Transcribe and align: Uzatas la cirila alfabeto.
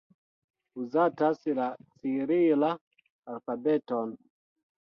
Uzatas 0.83 1.43
la 1.59 1.67
cirila 1.99 2.73
alfabeto. 3.35 4.05